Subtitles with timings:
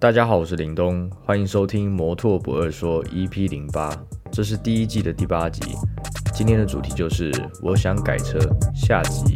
[0.00, 3.90] 大家好，我是林东，欢迎收听《摩托不二说》EP 零八，
[4.30, 5.60] 这是第一季的第八集。
[6.32, 8.38] 今天的主题就是我想改车
[8.72, 9.34] 下集。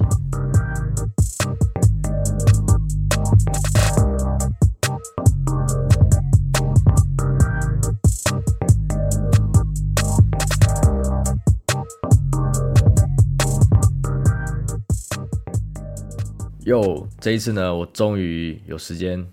[16.66, 19.26] 哟，这一次呢，我终于有时间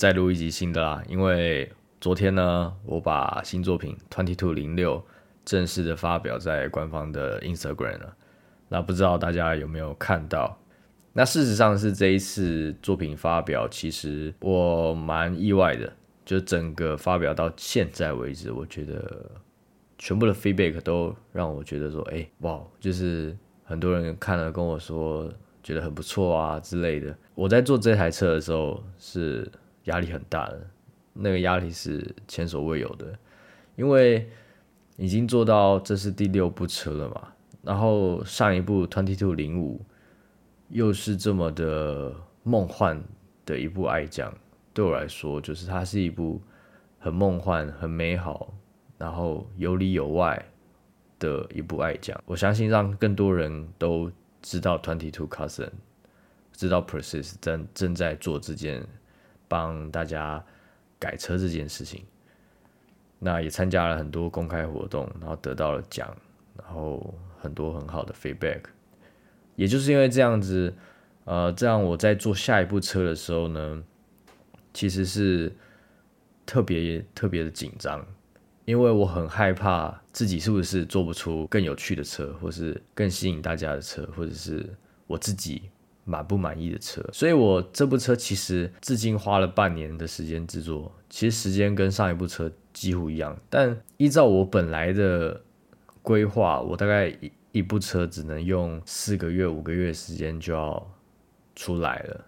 [0.00, 1.02] 再录一集新的啦。
[1.06, 5.04] 因为昨天呢，我把新作品 Twenty Two 零六
[5.44, 8.16] 正式的发表在官方的 Instagram 了。
[8.70, 10.58] 那不知道大家有没有看到？
[11.12, 15.92] 那事实上是这一次作品发表，其实我蛮意外的。
[16.24, 19.30] 就整个发表到现在为止，我觉得
[19.98, 25.30] 全部的 feedback 都让我觉得说，哎，哇，就是很多人看了跟我说。
[25.62, 27.14] 觉得很不错啊之类的。
[27.34, 29.46] 我在做这台车的时候是
[29.90, 30.66] 压力很大的，
[31.12, 33.18] 那个压力是前所未有的，
[33.76, 34.26] 因为
[34.96, 37.28] 已经做到这是第六部车了嘛。
[37.62, 39.84] 然后上一部 Twenty Two 零五
[40.70, 42.98] 又是这么的梦幻
[43.44, 44.32] 的一部爱将，
[44.72, 46.40] 对我来说就是它是一部
[46.98, 48.54] 很梦幻、很美好，
[48.96, 50.42] 然后有里有外
[51.18, 52.18] 的一部爱将。
[52.24, 54.10] 我相信让更多人都。
[54.42, 55.68] 知道 Twenty Two Cousin，
[56.54, 58.82] 知道 Persis 正正在做这件
[59.50, 60.40] 帮大家
[61.00, 62.04] 改车这件事情，
[63.18, 66.16] 那也参加了很多公开活动，然后得到了奖，
[66.56, 68.60] 然后很多很好的 feedback。
[69.56, 70.72] 也就是因为这样子，
[71.24, 73.82] 呃，这样我在做下一部车的时候呢，
[74.72, 75.52] 其实是
[76.46, 78.06] 特别特别的紧张。
[78.66, 84.64] 因为我很害怕自己是不是做不出更有趣的车，或是更吸引大家的车，或者是
[85.08, 85.62] 我自己
[86.10, 87.00] 满不满意的车。
[87.12, 93.38] 所以我这部车其实至今花了半年的时间制作，其实时间跟上一部车几乎一样。
[93.48, 95.40] 但依照我本来的
[96.02, 100.94] 规划，我大概一一部车只能用四个月、五个月时间就要
[101.54, 102.24] 出来了。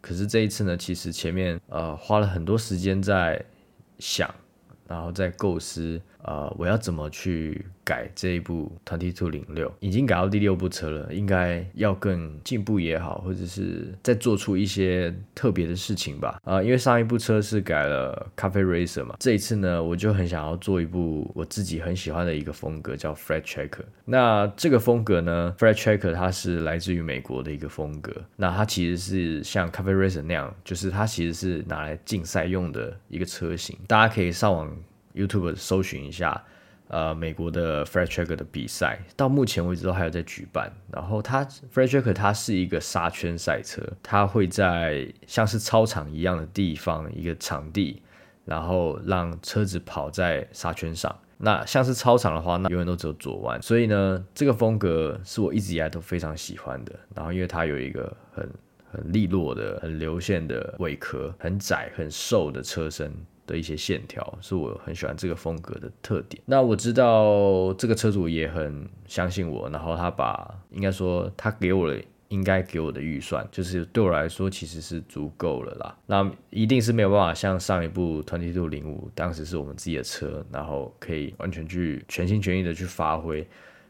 [0.00, 3.44] 可是这一次呢，其实前面呃花了很多时间在
[3.98, 4.34] 想。
[4.88, 16.40] 然后在构思，呃，我要怎么去改这一部 Twenty Two 零六，已经改到第六部车了，应该要更进步也好，或者是再做出一些特别的事情吧。
[16.42, 23.84] 啊，因为上一部车是改了咖啡 racer 嘛，这一次呢，我就很想要做一部我自己很喜欢的一个风格，叫 Flat Tracker。
[24.04, 34.76] 那这个风格呢，Flat Tracker 它是来自于美国的一个风格，那它其实是像咖啡 racer 那样，就是它其实是拿来竞赛用的一个车型，大家可以上网。
[35.16, 36.44] YouTube 搜寻一下，
[36.88, 40.70] 呃，美国的 f r e d Tracker 的比赛，到目前为止都还有在举办。
[40.92, 48.02] 然后它 f r e d Tracker 它是一个沙圈赛车，它会在像是操场一样的地方一个场地，
[48.44, 51.12] 然后让车子跑在沙圈上。
[51.38, 53.60] 那像是操场的话，那永远都只有左弯。
[53.60, 56.92] 所以呢，这个风格是我一直以来都非常喜欢的。
[57.14, 58.48] 然后因为它有一个很
[58.90, 63.12] 很利落的、很流线的尾壳，很窄很瘦的车身。
[63.46, 66.42] 的一些线条是我很喜欢这个风格的特点。
[66.46, 75.96] 那我知道这个车主也很相信我，然后他把应该说他给我的应该给我的预算，就是对我来说其实是足够了啦。
[76.06, 83.46] 那一定是没有办法像上一部 Twenty Two 零五，当时是我们自己的车，然后可以完全去全心全意的去发挥。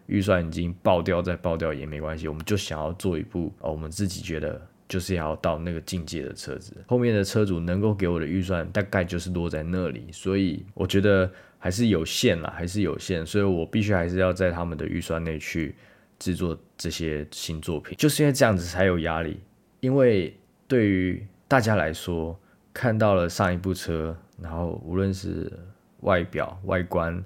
[0.06, 4.60] 预算已经爆掉再爆掉也没关系，我们就想要做一部我们自己觉得。
[4.88, 15.74] 就是要到那个境界的车子，后面的车主能够给我的预算大概就是落在那里，所以我觉得还是有限啦，还是有限，所以我必须还是要在他们的预算内去
[16.18, 19.40] 制作这些新作品，就是因为这样子才有压力，
[19.80, 20.38] 因为
[20.68, 22.38] 对于大家来说，
[22.72, 25.52] 看到了上一部车，然后无论是
[26.00, 27.24] 外表外观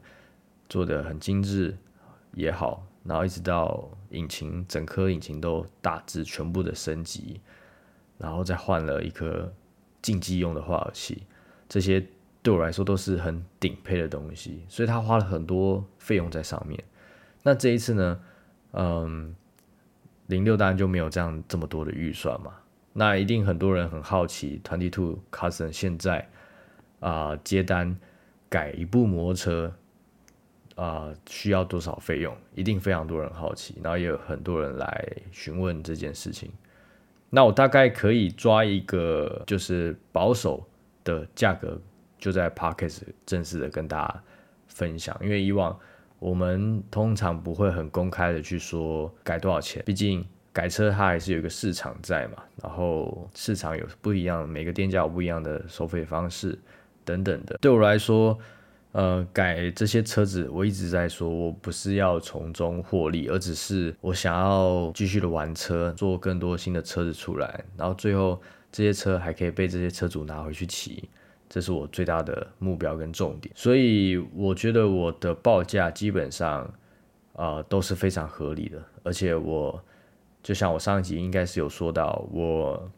[0.68, 1.76] 做的很精致
[2.34, 2.86] 也好。
[3.02, 7.40] 然后一直到引擎，整颗引擎都大致全部的升级，
[8.18, 9.50] 然后再换了一颗
[10.02, 11.22] 竞技用的化油器，
[11.66, 12.06] 这些
[12.42, 16.82] 对我来说都是很顶配的东西，所以他花了很多费用在上面。
[17.42, 18.20] 那这一次呢，
[18.72, 19.34] 嗯，
[20.26, 22.52] 零六当然就没有这样这么多的预算嘛。
[22.92, 26.28] 那一定很多人很好奇团体 Two Cousin 现在
[26.98, 27.98] 啊接单
[28.50, 29.74] 改一部摩托车。
[30.76, 32.36] 啊，需要多少费用？
[32.54, 36.50] 一定非常多人好奇，然后也有很多人来询问这件事情。
[37.28, 40.66] 那我大概可以抓一个就是保守
[41.04, 41.80] 的价格，
[42.18, 44.22] 就在 p a r k e s 正式的跟大家
[44.68, 45.16] 分享。
[45.22, 45.78] 因为以往
[46.18, 56.58] 我们通常不会很公开的去说改多少钱，毕竟改车它还是有一个市场在嘛，然后市场有不一样，每个店家有不一样的收费方式
[57.04, 57.56] 等等的。
[57.60, 58.36] 对我来说，
[58.92, 68.40] 呃，改这些车子，我一直在说，我不是要从中获利，而只是我想要继续的玩车，做更多新的车子出来，然后最后
[68.72, 71.08] 这些车还可以被这些车主拿回去骑，
[71.48, 73.54] 这是我最大的目标跟重点。
[73.56, 76.68] 所以我觉得我的报价基本上，
[77.34, 79.80] 呃，都是非常合理的，而且我
[80.42, 82.90] 就像我上一集应该是有说到，我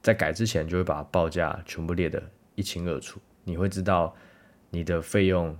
[0.00, 2.22] 在改之前就会把报价全部列得
[2.54, 4.16] 一清二楚，你会知道。
[4.70, 5.56] 你的费用，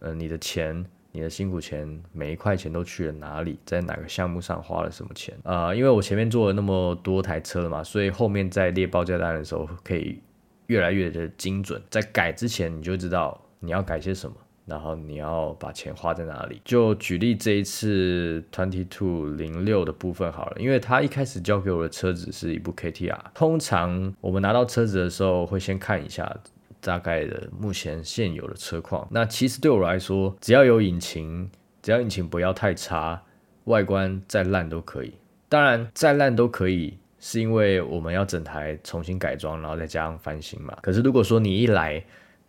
[0.00, 5.74] 呃，你的钱，你的辛苦钱，每一块钱都去了哪里，在哪个项目上花了什么钱啊？
[5.74, 10.18] 因为我前面做了那么多台车了嘛，所以后面在列报价单的时候可以
[10.66, 11.80] 越来越的精准。
[11.88, 14.34] 在改之前，你就知道你要改些什么，
[14.66, 16.60] 然后你要把钱花在哪里。
[16.64, 26.36] 就举例这一次 Twenty Two 零六的部分好了，因为他一开始交给我的车子是一部 KTR，通常我们拿到车子的时候会先看一下。
[26.84, 31.48] 大概的目前现有的车况，那其实对我来说，只要有引擎，
[31.80, 33.22] 只要引擎不要太差，
[33.64, 35.14] 外观再烂都可以。
[35.48, 40.76] 当然，再烂都可以，是因为我们要整台重新改装，然后再加上翻新嘛。
[40.82, 42.02] 可是如果说你一来，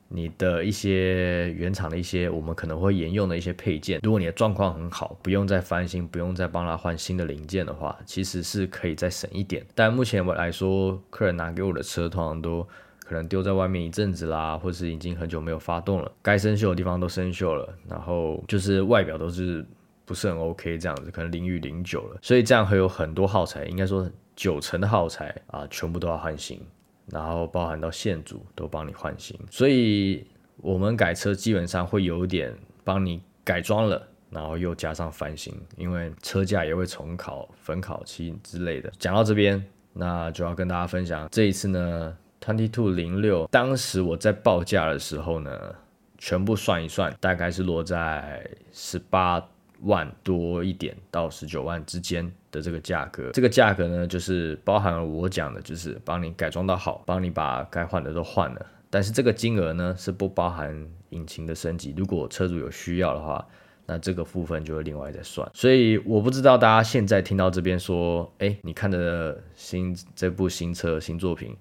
[0.07, 9.63] 你的一些原厂的一些我们可能会沿用的一些配件，如果你的状况很好，不用再翻新，不用再帮他换新的零件的话，其实是可以再省一点。
[9.75, 12.67] 但目前我来说，客人拿给我的车通常都。
[13.05, 19.65] 可能丢在外面一阵子啦，或是已经很久没有发动了，该生锈的地方都生锈了，然后就是外表都是
[20.05, 26.59] 不是很 OK 这样子，可能淋雨淋久了，所以这样会有很多耗材，应该说九成的耗材啊，全部都要换新，
[27.07, 30.25] 然后包含到线组都帮你换新，所以
[30.57, 38.91] 我们改车基本上会有点帮你改装了，然后又加上翻新，因为车架也会重烤、粉烤漆之类的。
[38.97, 42.17] 讲到这边，那就要跟大家分享这一次呢。
[42.43, 45.73] Twenty Two 零六，当时我在报价的时候呢，
[46.17, 49.41] 全部算一算，大概是落在十八
[49.83, 53.31] 万多一点到十九万之间的这个价格。
[53.31, 58.65] 这个价格呢，就是包含了我讲的，就是帮你改装到好，帮你把该换的都换了。
[58.89, 61.93] 但是这个金额呢，是不包含引擎的升级。
[61.95, 63.47] 如果车主有需要的话，
[63.85, 65.49] 那这个部分就会另外再算。
[65.53, 71.55] 所以我不知道大家现在听到这边说，哎，你看的新这部新车新作品。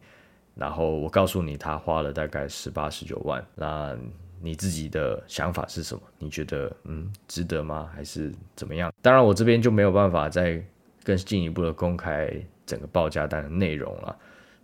[0.55, 3.97] 然后我告诉你，他花了大概十八十九万，那
[4.39, 6.03] 你自己的想法是什么？
[6.19, 7.91] 你觉得嗯值得吗？
[7.95, 8.93] 还是怎么样？
[9.01, 10.63] 当然我这边就没有办法再
[11.03, 12.31] 更进一步的公开
[12.67, 14.15] 整个报价单的内容了，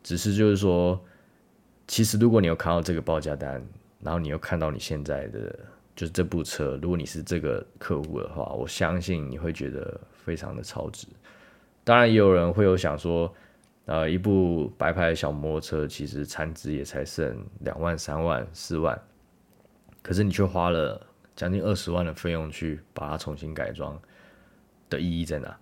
[0.02, 1.00] 只是就是说，
[1.86, 3.64] 其实如果你有看到这个报价单，
[4.02, 5.58] 然后你又看到你现在的
[5.96, 11.06] 就是这部车，如果你是这个客户的话，我相信你会觉得非常的超值。
[11.82, 13.34] 当然也有人会有想说。
[13.88, 19.00] 呃，一部白牌小摩托车，其实残值也才剩两万、三万、四万，
[20.02, 21.00] 可是你却花了
[21.34, 23.98] 将近二十万的费用去把它重新改装，
[24.90, 25.58] 的意义在哪？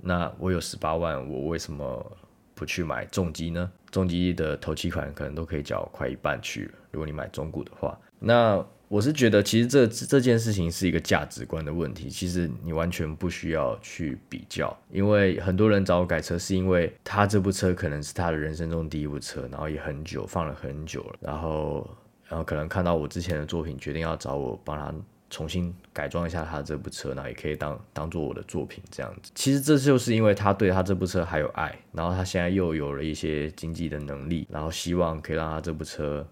[0.00, 2.16] 那我有十八万，我为什么
[2.54, 3.70] 不去买重机呢？
[3.90, 8.66] 重机的头期款可能都可以缴快一半去了，如果你买中古的话，那。
[8.88, 12.08] 我是觉得，其实这这件事情是一个价值观的问题。
[12.08, 21.86] 其实你完全不需要去比较，因为很多人找我改车，是因为他这部车可能是他的人生中第一部车，然后也很久放了很久了，然后
[22.28, 24.94] 然后可能看到我之前的作品，决定要找我帮他
[25.28, 29.30] 重新改装一下他这部车，那也可以当当做我的作品这样子。
[29.34, 36.26] 其实这就是因为他对他这部车还有爱，然后他现在又有了一些经济的能力，然后希望可以让他这部车。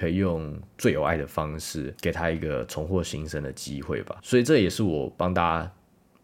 [0.00, 5.70] 可以用最有爱的方式给他一个重获新生的机会吧，所以这也是我帮大家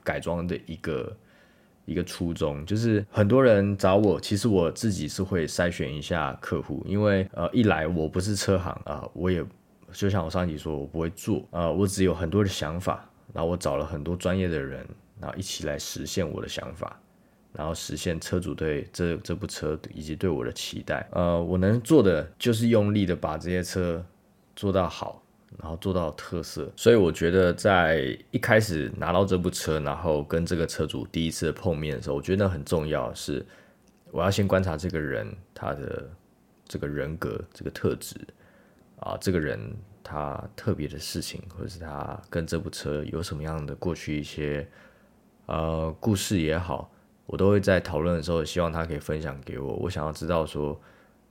[0.02, 1.14] 改装的一个
[1.85, 2.64] 一个初衷。
[2.64, 9.45] 就是很多人找我，其实我自己是会筛选一下客户，因为呃一来我不是车行啊，我也
[9.92, 14.87] 就像我上集说，我不会做啊，我只有很多的想法，然后我找了很多专业的人，
[15.21, 16.99] 然后一起来实现我的想法。
[17.56, 24.04] 然后实现车主对这这部车以及对我的期待，呃，我能做的就是用力的把这些车
[24.54, 25.22] 做到好，
[25.58, 26.70] 然后做到特色。
[26.76, 33.42] 所以我觉得在一开始拿到这部车，然后跟这个车主第一次碰面的时候，我觉得很重要是，
[34.10, 36.10] 我要先观察这个人他的
[36.68, 38.14] 这个人格这个特质
[39.00, 39.58] 啊，这个人
[40.04, 44.68] 他特别的事情，或者是他跟这部车有什么样的过去一些
[45.46, 46.92] 呃故事也好。
[47.26, 49.75] 我都会在讨论的时候，希望他可以分享给我。
[49.75, 50.80] 我想要知道说，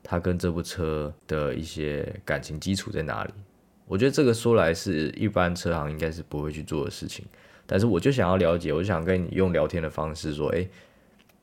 [0.03, 3.33] 他跟这部车的一些感情基础在哪里。
[3.87, 7.23] 我觉得这个说来是一般车行应该是不会去做的事情，
[7.65, 10.67] 但是我就想要了解，我就想跟你用聊天的方式说，诶，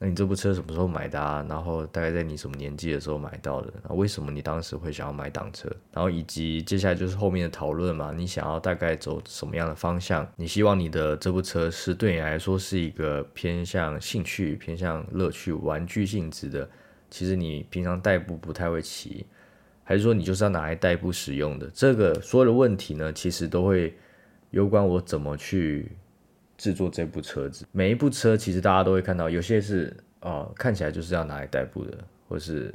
[0.04, 1.46] 那你这部车什么时候买的啊？
[1.48, 3.72] 然后大概在你什么年纪的时候买到的？
[3.88, 5.70] 那为什么你当时会想要买挡车？
[5.92, 10.28] 然后以及接下来就是后面的讨论嘛，你想要大概走什么样的方向？
[10.34, 16.68] 你希望你的这部车是对你来说是一个偏向兴趣、偏向乐趣、玩具性质的？
[17.08, 19.24] 其实你平常代步不太会骑，
[19.84, 21.70] 还是说你就是要拿来代步使用的？
[21.72, 23.94] 这个所有的问题呢，其实都会
[24.50, 25.92] 攸关我怎么去。
[26.62, 32.72] 制作这部车子，每一部车其实大家都会看到，有些是啊看起来就是要拿来代步的，或是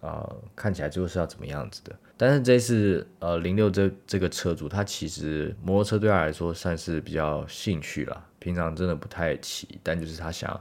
[0.00, 1.92] 啊看起来就是要怎么样子的。
[2.16, 10.60] 但是这次呃零六这这个车主，他其实摩托车对他来说算是比较兴趣了，平常真的不太骑，但就是他想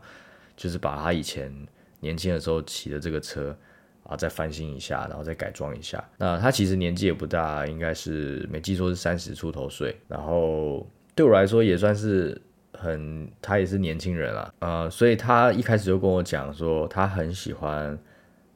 [0.55, 1.53] 就是把他以前
[1.99, 3.55] 年轻的时候骑的这个车
[4.01, 6.03] 啊再翻新一下，然后再改装一下。
[6.17, 10.89] 那他其实年纪也不大，应该是没记错是三十出头岁，然后。
[11.17, 12.39] 对我来说也算是
[12.73, 17.97] 很，他也是年轻人啊，呃，所以他一开始就跟我讲说，他很喜欢，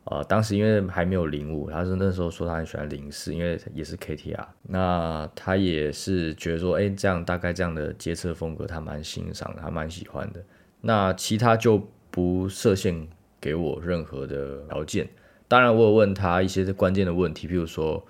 [0.04, 10.40] 呃，当时因为还没有零五，他是那时候说他很喜欢零四，因为也是 KTR，那他也是觉得说，哎，这样大概这样的街车风格他蛮欣赏，他蛮喜欢的。
[10.82, 13.08] 那其他就不设限
[13.40, 15.10] 给我任何的条件，
[15.48, 18.06] 当然我有问他一些关键的问题，譬如说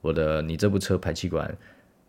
[0.00, 1.52] 我的你这部车排气管。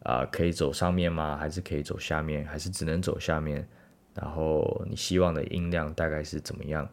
[0.03, 1.35] 啊，可以走上面吗？
[1.35, 2.45] 还是可以走下面？
[2.45, 3.67] 还是只能走下面？
[4.13, 6.87] 然后你希望的音量大概是怎么样？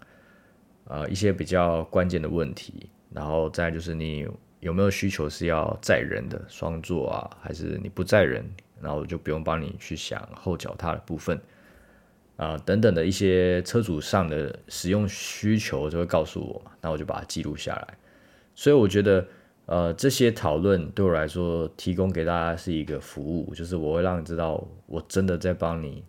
[0.85, 2.91] 呃，一些比较关键的问题。
[3.11, 4.27] 然后再就是你
[4.59, 8.45] 有没有需求是要载人的双座啊，还是你不载人？
[8.81, 11.41] 然后我就不用帮你去想后脚踏的部分
[12.37, 17.95] 啊，等等的一些车主上的使用需求就会告诉我，那我就把它记录下来。
[18.57, 19.25] 所以我觉得。
[19.67, 26.05] 呃，这些讨论对我来说，提供给大家是一个服务，就是我会让你知道，我真的在帮你，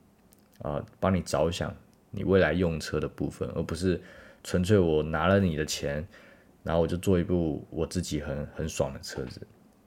[0.61, 1.73] 啊，帮你着想
[2.11, 4.01] 你未来用车的部分，而不是
[4.43, 6.05] 纯粹我拿了你的钱，
[6.63, 9.39] 然后我就做一部我自己很很爽的车子。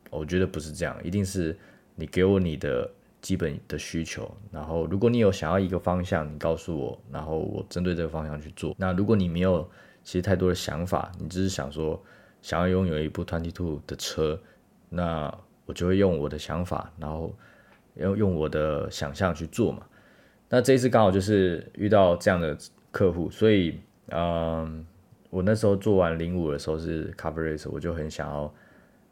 [0.08, 1.54] 我觉得不是这样，一定是
[1.94, 8.74] 你给我你的基本的需求，然后如果你有想要一个方向，你告诉我，然后我针对这个方向去做。
[8.78, 9.70] 那如果你没有
[10.02, 12.02] 其实太多的想法，你只是想说。
[12.42, 14.40] 想要拥有一部 Twenty Two 的车，
[14.88, 15.32] 那
[15.66, 17.34] 我就会用我的想法，然后
[17.94, 19.82] 要用我的想象去做嘛。
[20.48, 22.56] 那这一次刚好就是遇到这样的
[22.90, 23.78] 客户，所以
[24.10, 24.86] 嗯，
[25.28, 28.52] 我那时候做完零五的时候是 Cover Race，我就很想要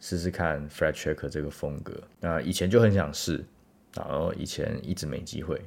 [0.00, 1.92] 试试看 Frederick 这个风格。
[2.20, 3.44] 那以前就很想试，
[3.94, 5.60] 然后以前一直没机会。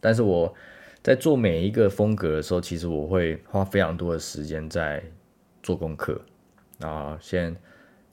[0.00, 0.54] 但是我
[1.02, 5.02] 在做每一个风格的时候，其实我会花非常多的时间在
[5.62, 6.18] 做功课。
[6.80, 7.56] 啊，先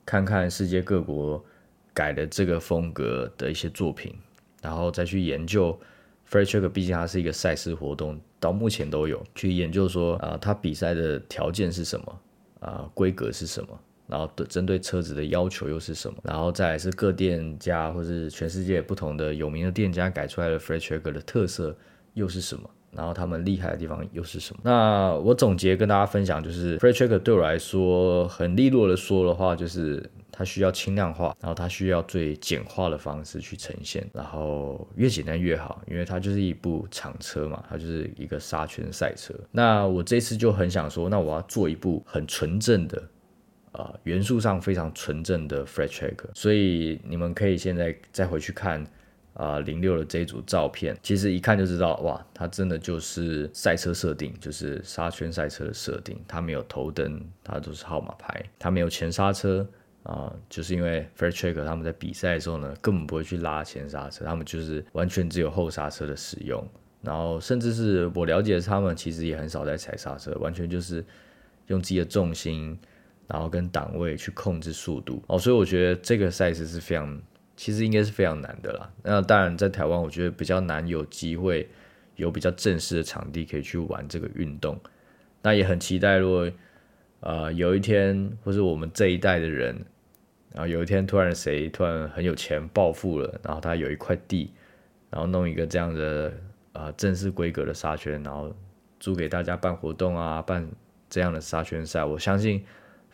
[0.04, 1.44] 看看世界各国
[1.94, 4.14] 改的这个风格的一些作品，
[4.60, 5.78] 然后再去研究
[6.28, 12.20] Free Track，毕竟它是一个赛事活动，到目前都有去研究说啊，它比赛的条件是什么
[12.60, 21.76] 啊，规格是什么，然后针对车子的要求又是什么，然后再是各店家或是全世界不同的有名的店家改出来的 Free Track 的特色
[22.14, 22.68] 又是什么。
[22.96, 24.60] 然后他们厉害的地方又是什么？
[24.64, 39.34] 那我总结跟大家分享，就是 Free Track 对我来说很利落的说的话，就是它需要轻量化，然后它需要最简化的方式去呈现，然后越简单越好，因为它就是一部厂车嘛，它就是一个沙圈赛车。
[39.52, 43.02] 那我这次就很想说，那我要做一部很纯正的，
[43.72, 48.86] 呃，元素上非常纯正的 Free Track，所以你们可以现在再回去看。
[49.36, 56.18] 啊，零六的这一组照片，其实一看就知道，哇，它真的就是赛车设定，就是沙圈赛车的设定。
[56.26, 59.68] 它没有头灯，它都是号码牌，它没有前刹车
[60.04, 66.66] 啊，就是因为 Fair Track 他们在比赛的时候呢，根本不会去拉前刹车，他们就是完全只有后刹车的使用。
[67.02, 71.04] 然后甚至是我了解的，他们其实也很少在踩刹车，完全就是
[71.66, 72.74] 用自己的重心，
[73.26, 75.22] 然后跟档位去控制速度。
[75.26, 77.20] 哦，所以我觉得这个赛事是非常。
[77.56, 78.92] 其实应该是非常难的啦。
[79.02, 81.66] 那当然，在台湾，我觉得比较难有机会
[82.16, 84.78] 有比较正式的场地可以去玩这个运动。
[85.42, 86.50] 那也很期待，如果
[87.20, 89.74] 呃有一天，或是我们这一代的人，
[90.52, 94.52] 然后有一天突然谁突然很有钱暴富了，然后他有一块地，
[95.08, 96.32] 然后弄一个这样的
[96.72, 98.54] 呃正式规格的沙圈，然后
[99.00, 100.68] 租给大家办活动啊，办
[101.08, 102.04] 这样的沙圈赛。
[102.04, 102.62] 我相信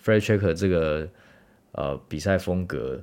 [0.03, 1.09] Free Track 这个
[1.73, 3.01] 呃比赛风格。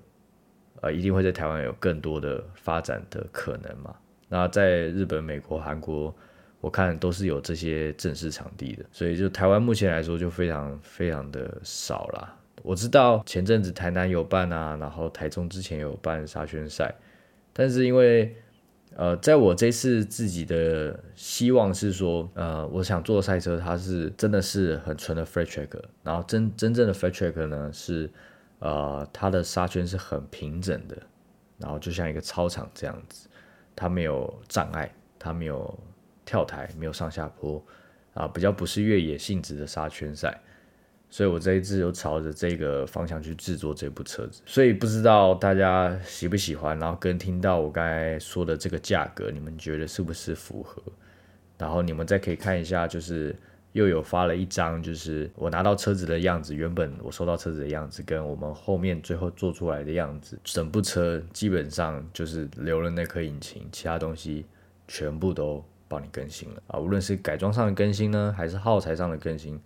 [0.81, 3.95] 呃，一定会在台湾有更多的发展的可能嘛？
[4.27, 6.13] 那在日本、美国、韩国，
[6.61, 12.35] 我看都是有这些正式场地的，所以就台湾目前来说就非常非常的少啦。
[12.61, 16.93] 我知道前阵子台南有办啊，然后台中之前有办沙宣赛，
[17.53, 18.35] 但是因为
[18.95, 25.69] 呃，在我这次自己的希望是说，呃，我想做赛车，它是真的是很纯的 free track，
[26.03, 28.09] 然后真真正的 free track 呢是，
[28.59, 30.97] 呃，它的沙圈是很平整的，
[31.57, 33.27] 然后就像一个操场这样子，
[33.75, 35.77] 它没有障碍，它没有
[36.25, 37.63] 跳台，没有上下坡，
[38.13, 40.39] 啊，比较不是越野性质的沙圈赛。
[41.11, 50.79] 所以我这一次有朝着这个方向去制作这部车子，所以不知道大家喜不喜欢，然后跟听到我刚才说的这个价格，你们觉得是不是符合？
[51.57, 53.35] 然后你们再可以看一下，就是
[53.73, 64.45] 又有发了一张，就是我拿到车子的样子，原本我收到车子的样子，跟我们后面最后做出来的样子，整部车基本上就是留了那颗引擎，其他东西
[64.87, 69.59] 全部都帮你更新了啊，无论是改装上的更新呢，还是耗材上的更新。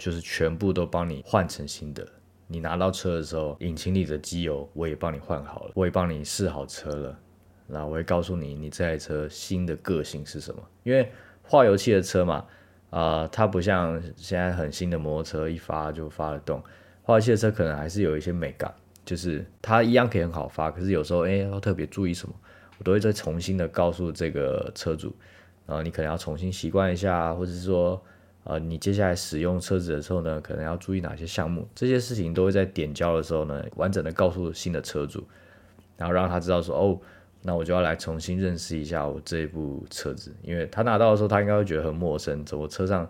[0.00, 2.06] 就是全部都帮你换成新的。
[2.46, 7.18] 你拿到车的时候，引擎里的机油我也帮你换好了，我也帮你试好车了。
[7.66, 10.62] 那我会告诉你，你这台车新的个性是什么？
[10.84, 11.10] 因为
[11.42, 12.46] 化油器的车嘛，
[12.90, 16.62] 啊，它不像现在很新的摩托车，一发就发得动。
[17.02, 18.72] 化油器的车可能还是有一些美感，
[19.04, 22.34] 就是它一样可以很好发，可是有时候哎要特别注意什么，
[22.78, 25.14] 我都会再重新的告诉这个车主，
[25.66, 28.02] 然后你可能要重新习惯一下，或者是说。
[28.44, 31.68] 呃，你接下来使用车子的时候呢，可能要注意哪些项目？
[31.74, 35.22] 这些事情都会在点交的时候呢，完整的告诉新的车主，
[35.98, 36.98] 然后让他知道说，哦，
[37.42, 43.08] 那我就要来重新认识一下我这一部车子，因为他拿到的时候，他应该会觉得很陌生，怎么车上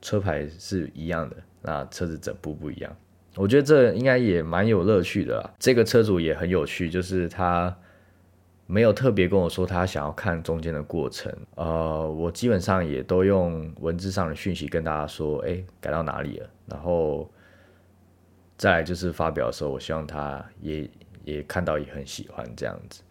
[0.00, 2.96] 车牌是一样的，那车子整部不一样？
[3.36, 5.50] 我觉得这应该也蛮有乐趣的啦。
[5.58, 7.76] 这个车主也很有趣，就是他。
[8.64, 17.30] 没有特别跟我说他想要看中间的过程，呃，我基本上也都用文字上的讯息跟大家说，哎，改到哪里了，然后
[18.56, 20.88] 再来就是发表的时候，我希望他也
[21.24, 23.02] 也看到也很喜欢这样子。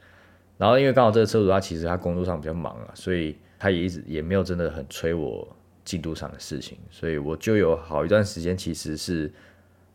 [0.57, 5.47] 然后因为刚好这个车主他其实他工作上比较忙啊，所以他也一直也没有真的很催我
[5.83, 9.31] 进度上的事情，所以我就有好一段时间其实是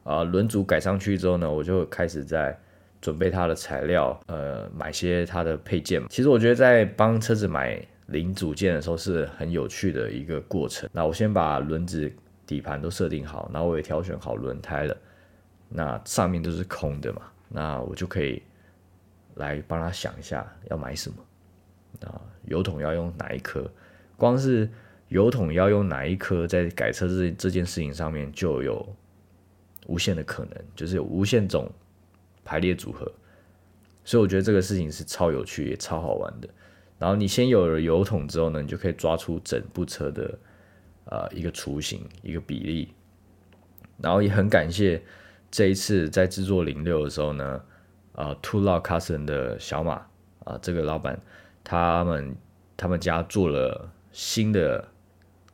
[0.04, 2.58] 啊轮组改上去之后呢，我就开始在。
[2.98, 6.02] 准备它的材料，呃，买些它的配件。
[6.08, 10.88] 其实我觉得在帮车子买零组件的时候是很有趣的一个过程。
[10.92, 12.10] 那我先把轮子、
[12.46, 14.96] 底盘都设定好，然后我也挑选好轮胎了。
[15.68, 18.42] 那上面都是空的嘛，那我就可以
[19.36, 21.16] 来帮他想一下要买什么。
[22.06, 23.70] 啊，油桶要用哪一颗？
[24.18, 24.68] 光是
[25.08, 28.86] 油桶要用哪一颗，在改车这这件事情上面就有
[29.86, 31.70] 无限的可能，就是有无限种。
[32.48, 33.10] 排列组合，
[34.04, 36.48] 所以我觉得这个事情是超有趣也超好玩的。
[36.96, 40.38] 然后你先有了油桶之后呢，你就可以抓出整部车的
[41.06, 42.94] 呃一个雏形、一个比例。
[44.00, 45.02] 然后也很感谢
[45.50, 47.60] 这一次在制作零六的时候呢，
[48.16, 50.04] 呃，To Law Custom 的小马
[50.44, 51.20] 啊，这个老板
[51.62, 52.34] 他们
[52.76, 54.88] 他们家做了新的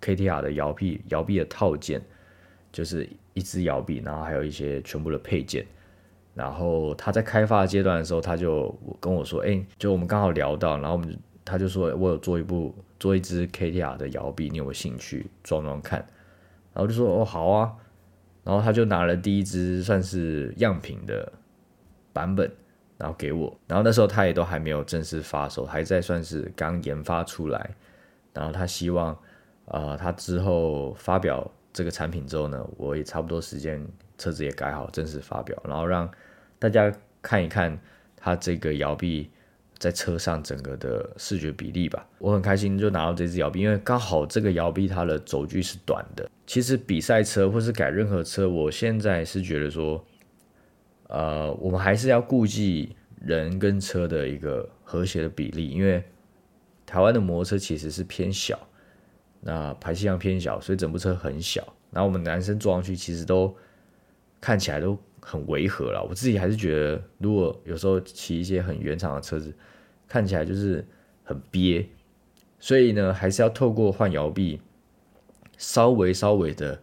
[0.01, 2.01] KTR 的摇臂摇臂的套件，
[2.73, 5.67] 就是一只摇臂，然后还有一些全部的配件。
[6.35, 15.99] 然后他在开发阶段的时候，他就跟我说：“哎，就我们刚好聊到，然后我们他就说我有做一部做一只 KTR 的摇臂，你有没有兴趣装装看？”
[16.73, 17.75] 然后就说：“哦，好啊。”
[18.45, 21.33] 然后他就拿了第一只算是样品的
[22.13, 22.51] 版本，
[22.99, 23.57] 然后给我。
[23.67, 27.71] 然后那时候他也都还没有正式发售，还在算是刚研发出来。
[28.33, 29.17] 然后他希望，
[29.67, 33.87] 呃，他之后发表这个产品之后呢，我也差不多时间。
[34.19, 36.09] 车子也改好，正式发表，然后让
[36.57, 37.77] 大家看一看
[38.15, 39.29] 它这个摇臂
[39.79, 42.07] 在车上整个的视觉比例吧。
[42.19, 46.31] 我很开心就拿到这支摇臂，因为刚好这个摇臂它的轴距是短的。
[46.47, 50.05] 其实比赛车或是改任何车，我现在是觉得说，
[51.09, 56.03] 呃，我们还是要顾忌人跟车的一个和谐的比例，因为
[56.85, 58.59] 台湾的摩托车其实是偏小，
[59.41, 61.63] 那排气量偏小，所以整部车很小。
[61.91, 63.57] 然后我们男生坐上去其实都。
[64.45, 69.55] 看起来都很违和了，我自己还是觉得，如果有时候骑一些很原厂的车子，
[70.09, 70.85] 看起来就是
[71.23, 71.89] 很憋，
[72.59, 74.61] 所以呢，还是要透过换摇臂，
[75.57, 76.83] 稍微稍微的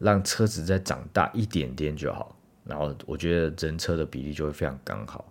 [0.00, 2.36] 让车子再长大一点点就好。
[2.70, 5.30] 然后我觉得人车的比例就会非常刚好，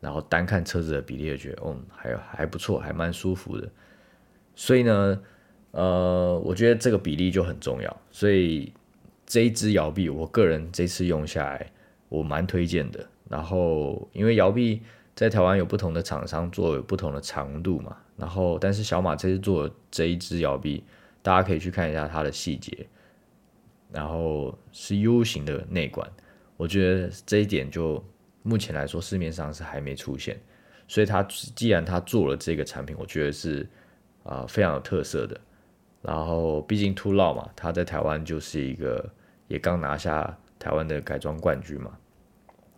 [0.00, 3.70] 然后单看车子的比例，就觉得嗯，还还不错，还蛮舒服的。
[4.56, 5.22] 所以呢，
[5.70, 8.72] 呃，我觉得这个比例就很重要，所以。
[9.32, 11.70] 这一支摇臂，我个人这次用下来，
[12.08, 13.06] 我蛮推荐的。
[13.28, 14.82] 然后，因为摇臂
[15.14, 20.82] 在台湾有不同的厂商做有不同的长度嘛，然后但是小马这次做这一支摇臂，
[21.22, 22.88] 大家可以去看一下它的细节。
[23.92, 26.10] 然后是 U 型的内管，
[26.60, 28.04] 我觉得这一点就
[28.42, 30.38] 目前来说市面上是还没出现，
[30.86, 33.66] 所以他既然他做了这个产品，我觉得是
[34.24, 35.40] 啊非常有特色的。
[36.02, 39.10] 然后毕竟 Two Law 嘛，他在台湾就是一个
[39.48, 41.96] 也刚拿下台湾的改装冠军嘛，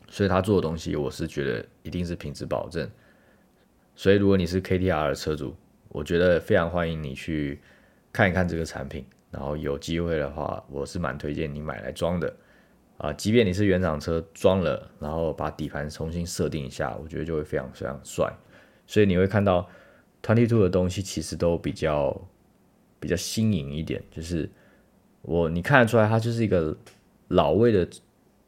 [0.09, 2.89] 所以他做的东西我是觉得一定是品质保证。
[3.97, 5.57] 所以如果你是 KTR 的车主，
[5.89, 7.61] 我觉得非常欢迎你去
[8.13, 9.05] 看一看这个产品。
[9.33, 12.33] 然后有机会的话，我是蛮推荐你买来装的。
[12.99, 18.33] 啊，即便你是原厂车装了，然后把底盘重新设定一下，我觉得就会非常非常帅。
[18.87, 19.69] 所以你会看到
[20.23, 22.21] Twenty Two 的东西其实都比较
[23.01, 24.49] 比较新颖一点，就是
[25.23, 26.77] 我你看得出来它就是一个
[27.29, 27.89] 老味的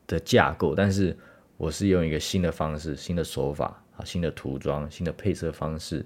[0.06, 1.16] 的架构，但是
[1.56, 6.04] 我是用一个新的方式、新的手法啊、新的涂装、新的配色方式、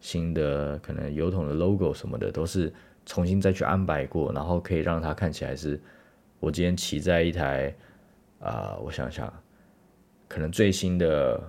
[0.00, 2.72] 新的可能油桶的 logo 什么的，都是
[3.04, 5.80] 重新再去安排过，然后可以让它看起来是
[6.40, 7.74] 我今天骑在一台。
[8.38, 9.32] 啊，我想想，
[10.28, 11.42] 可能最新的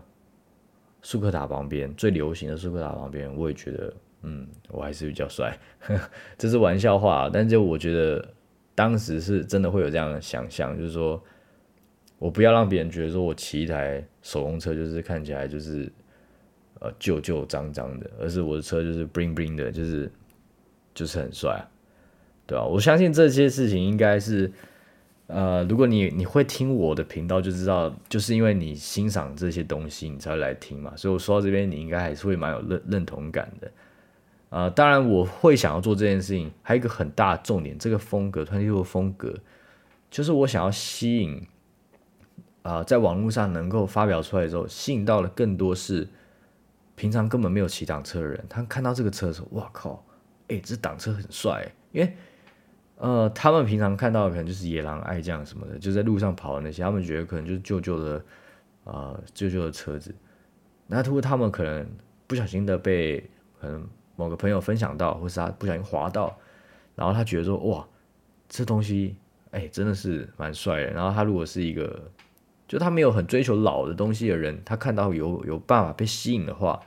[1.02, 5.56] 速克达旁边，最流行的速克达旁边，我也觉得，嗯，我还是比较帅。
[6.38, 8.26] 这是玩笑话，但就我觉得
[8.73, 11.21] 当时是真的会有这样的想象，就是说
[12.17, 15.91] 我不要让别人觉得说我骑一台手工车就是看起来就是
[16.80, 20.10] 呃旧旧脏脏的，而是我的车就是 bling bling 的，就是
[20.95, 21.67] 就是很帅啊，
[22.47, 22.63] 对吧？
[22.63, 24.50] 我相信这些事情应该是。
[25.27, 30.93] 呃，如果你你会听我的频道，就知道就是因为你欣赏这些东西，你才会来听嘛。
[30.95, 33.69] 所以我说到这边，你应该还是会蛮有认认同感的。
[34.49, 39.35] 啊，当然我会想要做这件事情，还有一个很大的重点，这个风格团体的风格，
[40.09, 41.45] 就是我想要吸引
[42.61, 46.07] 啊，在网络上能够发表出来之后，吸引到了更多是
[46.95, 50.01] 平常根本没有骑挡车的人，他看到这个车的时候，哇靠，
[50.47, 52.15] 哎，这挡车很帅，因为。
[52.99, 58.25] 呃，他们平常看到的可能就是野狼爱将什么的，就在路上跑的那些，他们觉得可能就是旧旧的，
[58.86, 60.15] 呃，旧旧的车子。
[60.88, 61.88] 那如果他们可能
[62.25, 63.19] 不小心的被
[63.62, 66.36] 可能某个朋友分享到，或是他不小心滑到，
[66.95, 67.88] 然后他觉得说哇，
[68.49, 69.15] 这东西
[69.51, 70.89] 哎真的是蛮帅的。
[70.89, 72.12] 然后他如果是一个
[72.67, 76.81] 就他没有很追求老的东西的人，他看到有有办法被吸引的话，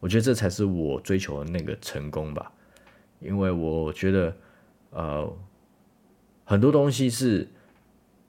[0.00, 2.50] 我觉得这才是我追求的那个成功吧，
[3.20, 4.34] 因为我觉得。
[4.90, 5.36] 呃，
[6.44, 7.46] 很多东西是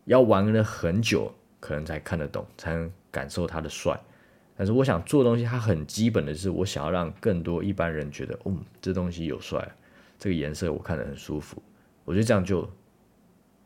[0.06, 4.00] 要玩了很久，可能才看得懂，才能感受它的帅。
[4.58, 9.65] 但是我想做东西，它很基本的是，我想要让更多一般人觉得，嗯，这东西有帅，
[10.17, 11.62] 这个颜色我看得很舒服。
[12.04, 12.69] 我觉得这样就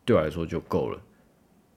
[0.04, 1.00] 对我来说就够了。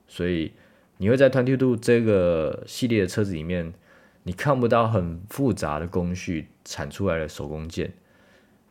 [0.06, 0.52] 所以
[0.98, 3.74] 你会在 Twenty Two 这个系列的车子里面，
[4.22, 7.92] 你看不到很复杂的工序产出来的手工件，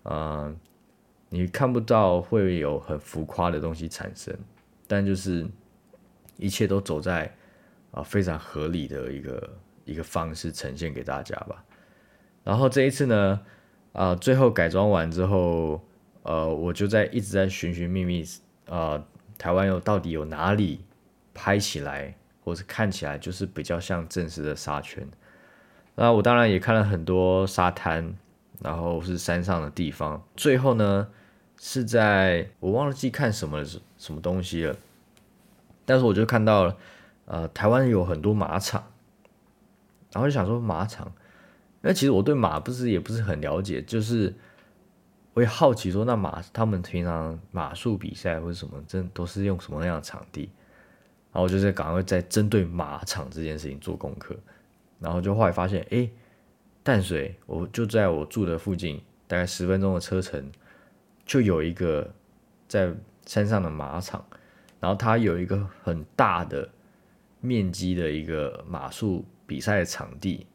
[0.04, 0.58] 嗯。
[1.30, 4.34] 你看不到会有很浮夸的东西产生，
[4.88, 5.46] 但就是
[6.38, 7.36] 一切都走在
[7.92, 11.64] 啊非常合理的一个一个方式呈现给大家吧。
[12.44, 13.42] 然后这一次呢，
[13.94, 15.82] 啊最后改装完之后，
[16.24, 18.24] 呃我就在一直在寻寻觅觅，
[18.70, 19.04] 啊
[19.38, 20.86] 台湾有到底有哪里
[21.34, 25.08] 拍起来或是看起来就是比较像正式的沙圈。
[25.96, 28.16] 那我当然也看了很多沙滩。
[28.60, 31.08] 然后是山上的地方，最后呢
[31.60, 33.64] 是在我忘了记看什么
[33.98, 34.76] 什么东西了，
[35.86, 36.78] 但是我就看到了，
[37.26, 38.84] 呃，台湾有很多马场，
[40.12, 41.12] 然后就想说马场，
[41.82, 44.34] 那其实我对马不是也不是很了解，就是
[45.34, 50.50] 我也好奇说那马他们平常马术比赛或者什么，真都是用什么样的场地，
[51.32, 54.36] 然后我就在赶快在针对马场这件事情做功课，
[55.00, 56.10] 然后就后来发现，哎。
[56.84, 60.50] 淡水，我就在我住的附近，大概十分钟的车程，
[61.28, 62.12] 就有一个
[62.68, 62.92] 在
[63.28, 64.26] 山上的马场，
[64.80, 66.68] 然后它有一个很大的
[67.40, 70.48] 面积的一个马术比赛的场地，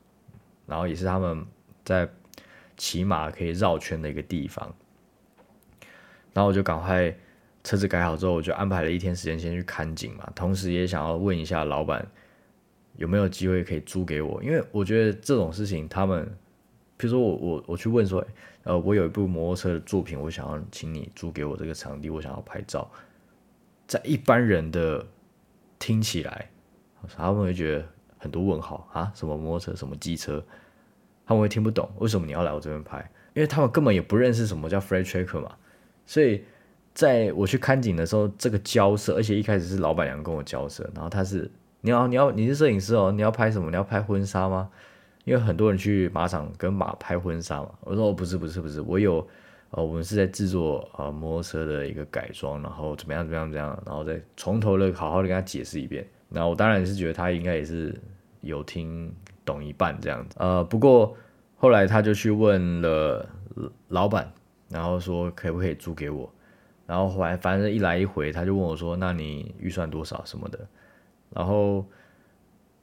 [0.67, 1.47] 然后也是他们
[1.85, 2.09] 在
[2.77, 4.75] 骑马可以绕圈的一个地方。
[6.33, 7.15] 然后我就赶快
[7.63, 12.05] 车子改好之后，我就安排了一天时间先去看景嘛，同时也想要问一下老板。
[12.97, 14.43] 有没有机会可以租给我？
[14.43, 16.31] 因为我觉得这种事情，他们，
[17.03, 18.25] 比如说我我我去问说，
[18.63, 22.89] 呃，我有一部摩托车的作品，我想要请你租给我这个场地，我想要拍照。
[23.89, 25.05] 在一般人的
[25.81, 26.49] 听起来，
[27.17, 27.85] 他们会觉得
[28.19, 30.41] 很多问号啊，什么摩托车，什么机车，
[31.27, 35.57] 他们会听不懂为什么你要来我这边拍，因为他们根本也不认识什么叫 free tracker 嘛。
[36.07, 36.45] 所以
[36.95, 41.51] 在我去看景的时候，这个交涉，而且一开始是老板娘跟我交涉，然后他是。
[41.85, 43.69] 你要你要你是摄影师哦，你要拍什么？
[43.69, 44.71] 你要拍婚纱吗？
[45.25, 47.71] 因为很多人去马场跟马拍婚纱嘛。
[47.81, 49.27] 我说哦不是不是不是，我有
[49.71, 56.07] 呃，我们是在制作呃摩托车的一个改装，然后怎么样怎么样怎么样，然后再从头的好好的跟他解释一遍。
[56.29, 57.95] 然后我当然是觉得他应该也是
[58.41, 60.37] 有听懂一半这样子。
[60.39, 61.17] 呃，不过
[61.57, 63.29] 后来他就去问了
[63.89, 64.33] 老板，
[64.69, 66.33] 然后说可不可以租给我。
[66.87, 70.59] 然后后来反正一来一回，他就问我说：“那你预算多少什么的？”
[71.31, 71.87] 然后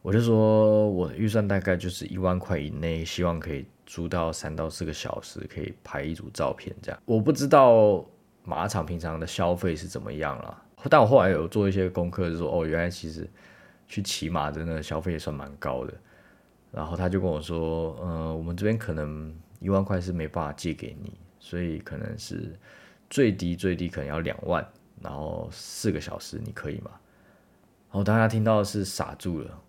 [0.01, 7.01] 我就说我的预算大概就是一万块以内，希望可以租到三到四个小时，可以拍一组照片这样。
[7.05, 8.05] 我不知道
[8.43, 13.29] 马场平常的消费是怎么样了，但我后来有做一些功课，就说哦，原来其实
[13.88, 15.93] 去骑马真的消费也算蛮高的。
[16.71, 22.55] 然后他就跟我说：“呃，我们这边可能一万块是没办法借给你，所以可能是。”
[23.09, 24.63] 最低最低可能要两万，
[25.01, 26.91] 然后四个小时你可以吗？
[27.89, 29.62] 然后大家听到是傻住了，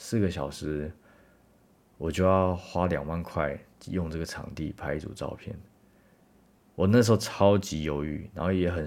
[0.00, 0.90] 四个小时
[1.98, 3.56] 我就要花两万块
[3.90, 5.54] 用这个场地拍一组照片，
[6.74, 8.86] 我那时候超级犹豫，然后也很，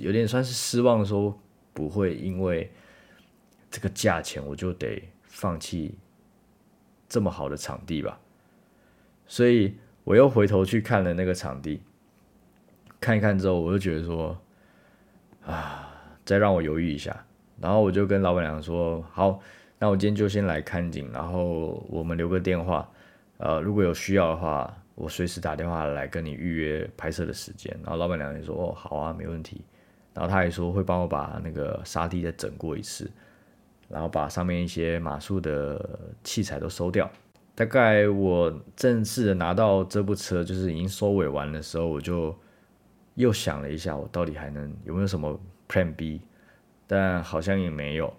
[0.00, 1.38] 有点算是失望，说
[1.72, 2.68] 不会因为
[3.70, 5.96] 这个价钱我就得放弃
[7.08, 8.18] 这么好的场地吧？
[9.28, 11.80] 所以我又回头去看了那个场地。
[12.98, 14.36] 看一看之后，我就觉得说，
[15.46, 17.24] 啊，再让我犹豫一下。
[17.60, 19.40] 然后我就跟老板娘说，好，
[19.80, 22.86] 那我今天就先来看景，然后我们留个电话，
[23.38, 27.74] 呃，如果有需要的话，我随时打电话来跟你预约拍摄的时间。
[27.82, 29.64] 然后老板娘也说，哦，好啊，没问题。
[30.12, 33.10] 然后他也说会帮我把那个沙地再整过一次，
[33.88, 37.10] 然后把上面一些马术的器材都收掉。
[37.54, 42.36] 大概我正式的拿到这部车，就是已经收尾完的时候，我就。
[43.16, 45.38] 又想了一下，我到底还能有没有什么
[45.68, 46.22] Plan B？
[46.86, 48.10] 但好像也没有。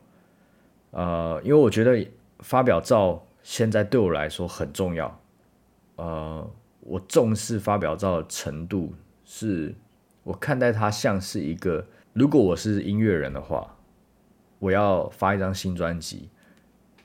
[0.92, 2.08] 呃，因为我觉得
[2.40, 5.20] 发表照现在对我来说很重要。
[5.96, 6.50] 呃，
[6.82, 9.74] 我重视发表照的程度是，
[10.24, 13.76] 我看待它像是一个，如果我是音乐人的话，
[14.60, 16.30] 我要发一张新专辑，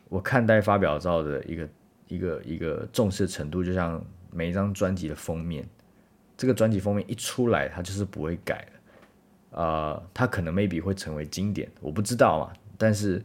[0.09, 1.68] 我看待发表照的一个
[2.09, 5.68] 一个一个重视程度，就像每一张专辑的封面。
[6.37, 12.53] 这个专辑封面一出来，它就是不会改的，呃，它可能 maybe 会成为经典，我不知道嘛。
[12.77, 13.25] 但是，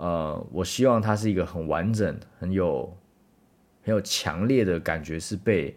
[0.00, 2.96] 呃，我希望它是一个很完整、很有、
[3.82, 5.76] 很有强烈的感觉，是被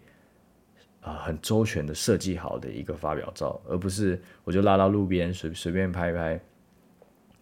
[1.02, 6.40] 啊很周全的设计好的一个发表照，而不是我就拉到路边随随便拍一拍，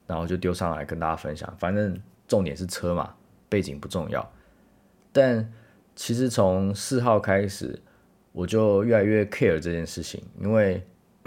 [0.07, 1.55] 然后就丢上来跟大家分享。
[1.57, 1.95] 反正
[2.27, 3.15] 重点是车嘛，
[3.47, 4.33] 背景不重要。
[5.13, 5.53] 但
[5.95, 7.79] 其实从四号开始。
[8.33, 10.81] 我就越来越 care 这件事情，因为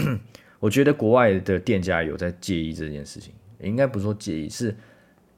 [0.58, 4.74] 我觉得国外的店家有在介意这件事情，应该不是说介意，是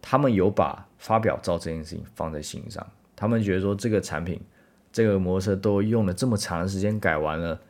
[0.08, 2.86] 他们有把发表照这件事情放在心上。
[3.16, 4.40] 他们觉得说这个产品，
[4.92, 7.60] 这个摩托车都用了这么长的时间改完了，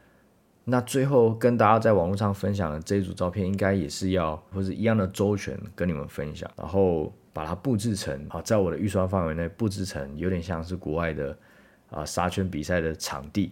[0.64, 11.35] 那最后跟大家在网络上分享的这一组照片，应该也是要或者一样的周全跟你们分享，然后把它布置成啊，在我的预算范围内布置成有点像是国外的
[11.88, 13.51] 啊沙圈比赛的场地。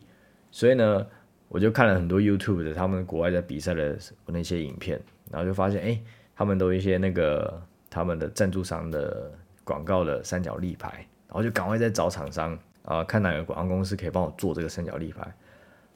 [0.51, 1.07] 所以呢，
[1.49, 5.99] 我就看了很多 YouTube 的他们国外的比赛的那些影片，然后就发现，哎，
[6.37, 7.63] 他们都一些那个
[7.95, 9.31] 他们的赞助商的
[9.63, 15.33] 广告的三角立牌，然后就赶快在找厂商啊，看哪个广告公司可以帮我做这个三角立牌。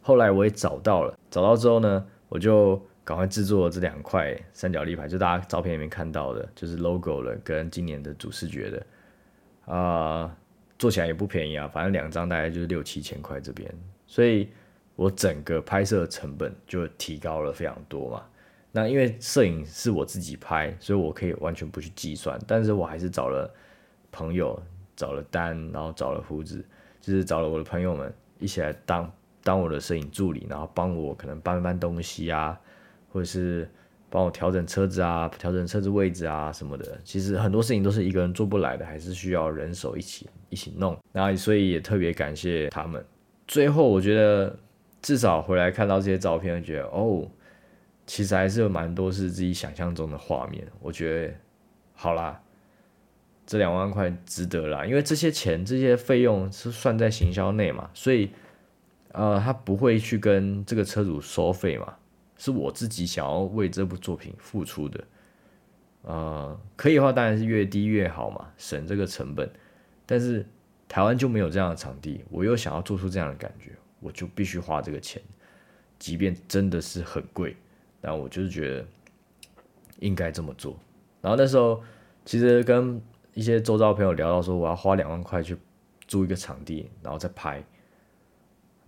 [0.00, 8.86] 后来我也找到了，找到之后呢，我就赶快制作了这两块三角立牌，就大家照片里面看到的，就是 logo 的跟今年的主视觉的，
[9.74, 10.36] 啊，
[10.78, 13.68] 做起来也不便宜啊，反正两张大概就是六七千块这边。
[14.06, 14.48] 所以，
[14.94, 18.22] 我整个拍摄成本就提高了非常多嘛。
[18.72, 22.38] 那因为摄影是我自己拍，所以我可以完全不去计算。
[22.46, 23.52] 但是我还是找了
[24.12, 24.60] 朋友，
[24.94, 26.64] 找了丹，然后找了胡子，
[27.00, 29.10] 就是找了我的朋友们一起来当
[29.42, 32.58] 当我的摄影助理，然后帮我可能搬搬东西啊，
[33.10, 33.68] 或者是
[34.10, 37.00] 帮我调整车子啊，调整车子位置啊什么的。
[37.04, 40.96] 其实很多事情都是一个人做不来的，还是需要人手一起一起弄。
[41.12, 43.04] 那所以也特别感谢他们。
[43.46, 44.54] 最后，我觉得
[45.00, 47.26] 至少回来看到这些照片，觉得哦，
[48.08, 50.66] 其实还是有蛮多是自己想象中的画面。
[50.80, 51.34] 我觉得
[51.94, 52.42] 好啦，
[53.46, 58.30] 这两万块值得啦，因为这些钱、这些费用是算在行销内嘛，所以
[59.12, 61.94] 呃，他不会去跟这个车主收费嘛，
[62.36, 65.04] 是我自己想要为这部作品付出的。
[66.02, 69.48] 呃，可以的话，当然是越低越好嘛，省这个成本，
[70.04, 70.44] 但是。
[70.90, 75.20] 台湾就没有这样的场地，我又想要做出这样的感觉，我就必须花这个钱，
[75.98, 77.54] 即便真的是很贵，
[78.00, 78.84] 但我就是觉得
[80.00, 80.76] 应该这么做。
[81.20, 81.82] 然后那时候
[82.24, 83.00] 其实跟
[83.34, 85.56] 一些周遭朋友聊到说，我要花两万块去
[86.06, 87.64] 租一个场地，然后再拍，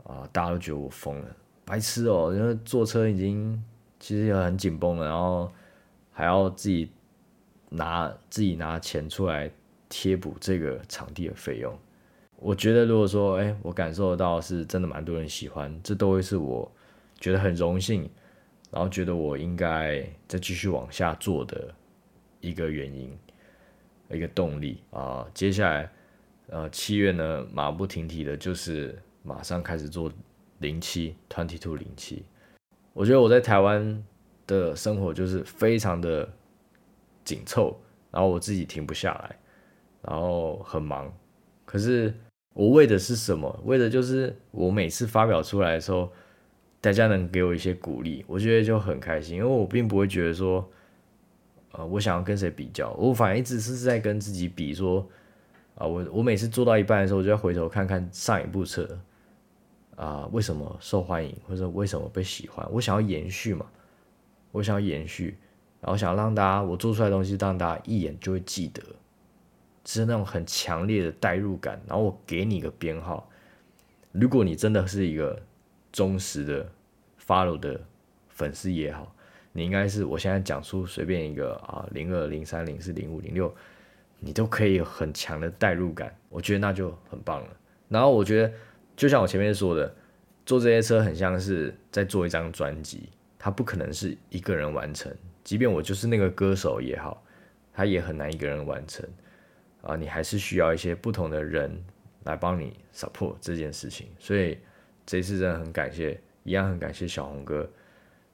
[0.04, 3.62] 啊，大家都觉得我疯了，白痴哦，因为坐车已经
[3.98, 5.50] 其实也很紧绷了，然后
[6.10, 6.90] 还要自己
[7.68, 9.50] 拿自己拿钱出来。
[9.92, 11.76] 贴补这个场地的费用。
[12.36, 16.70] 我觉得如果说，哎，我感受到是真的蛮多人喜欢，这都会是我
[17.18, 18.08] 觉得很荣幸，
[18.70, 21.74] 然后觉得我应该再继续往下做的
[22.40, 23.16] 一个原因，
[24.10, 25.26] 一个动力啊。
[25.34, 25.90] 接下来，
[26.48, 30.12] 呃，七月呢，马不停蹄的，就是马上开始做
[30.58, 32.24] 零七 twenty two 零七。
[32.92, 34.04] 我觉得我在台湾
[34.46, 36.28] 的生活就是非常的
[37.24, 37.80] 紧凑，
[38.10, 39.36] 然后我自己停不下来，
[40.02, 41.12] 然后很忙，
[41.64, 42.14] 可是。
[42.52, 43.60] 我为的是什么？
[43.64, 46.12] 为的就是我每次发表出来的时候，
[46.80, 49.36] 大家能给我一些鼓励，我觉得就很开心。
[49.36, 50.66] 因为我并不会觉得说，
[51.72, 54.74] 呃，我想要跟谁比较，我反而一直是在跟自己比。
[54.74, 55.06] 说，
[55.74, 58.98] 啊，我我每次做到一半的时候，我就要回头看看上一部车，
[59.96, 62.66] 啊，为什么受欢迎，或者为什么被喜欢？
[62.72, 63.66] 我想要延续嘛，
[64.52, 65.36] 我想要延续，
[65.80, 68.82] 然后想让大家我做出来的东西，让大家一眼就会记得。
[69.86, 73.28] 是那种很强烈的代入感，然后我给你一个编号。
[74.12, 75.42] 如果你真的是一个
[75.92, 76.70] 忠实的
[77.24, 77.80] follow 的
[78.28, 79.14] 粉丝也好，
[79.52, 83.54] 你应该是我现在讲出随便一个啊零二零三零四零五零六，
[84.18, 87.56] 你都可以有很强的代入感，我觉得那就很棒了。
[87.88, 88.52] 然后我觉得
[88.96, 89.94] 就像我前面说的，
[90.46, 97.22] 做这些车很像是在做一张专辑，它不可能是一个人完成，即便我就是那个歌手也好，
[97.72, 99.08] 他也很难一个人完成。
[99.82, 101.82] 啊，你还是需要一些不同的人
[102.24, 104.58] 来帮你 support 这件事情，所以
[105.10, 107.68] 这次真的很感谢，一样很感谢小红哥，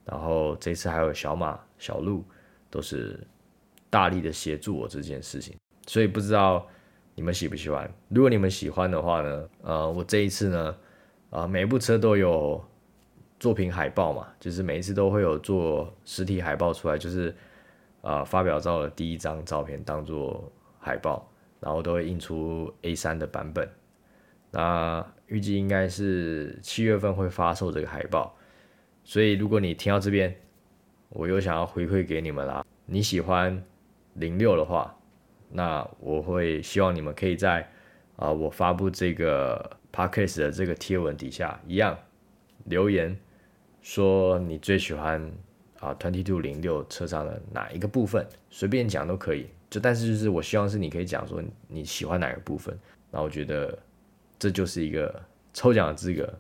[0.04, 2.22] 然后这次还有小马、小鹿，
[2.68, 3.18] 都是
[3.88, 6.68] 大力的协助我这件事情，所以不知道
[7.14, 7.90] 你们喜不喜欢？
[8.10, 10.76] 如果你们喜欢的话呢，呃，我这一次呢，
[11.30, 12.62] 啊，每一部车都有
[13.40, 17.34] 作品海报嘛，就是每一次都会有做实体海报出来，就是
[18.02, 21.26] 啊，发表照的第一张照片当做海报。
[21.58, 23.66] 然后都会印出 A3 的版本，
[24.58, 28.34] 那预计应该是七月份会发售这个海报，
[29.04, 30.34] 所以如果你听到这边，
[31.10, 33.62] 我又想要回馈给你们啦，你喜欢
[34.14, 34.96] 零六的话，
[35.50, 37.68] 那我会希望你们可以在
[38.16, 41.94] 啊我发布这个 podcast 的这个贴文底下一样
[42.64, 43.14] 留言，
[43.82, 45.20] 说你最喜欢
[45.80, 49.48] 啊 twenty two 零六车上的哪一个部分，随便讲都可以。
[49.68, 52.74] 就但是就是我希望是你可以讲说你喜欢哪个部分，
[53.10, 53.78] 那我觉得
[54.38, 55.22] 这就是一个
[55.52, 56.32] 抽奖的资格，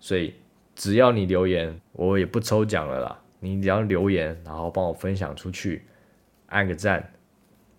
[0.00, 0.34] 所以
[0.74, 3.20] 只要你留言，我也不抽奖了啦。
[3.40, 5.84] 你只要留言，然后帮我分享出去，
[6.46, 7.12] 按个赞，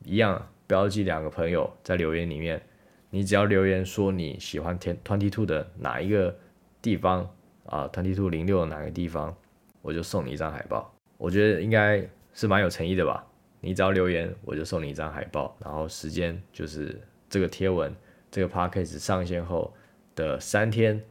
[0.03, 2.61] 一样标记两个朋友在留言里面，
[3.09, 6.35] 你只要留言说你喜欢天 twenty two 的哪一个
[6.81, 7.27] 地方
[7.65, 9.35] 啊，twenty two 零六的哪个地方，
[9.81, 10.93] 我就送你一张海报。
[11.17, 13.25] 我觉得应该是蛮有诚意的吧。
[13.59, 17.91] 你只要留言，我就送你一张海报，然后时间就是这个贴文，
[18.35, 19.73] 这个 podcast 上线后
[20.13, 21.01] 的三天，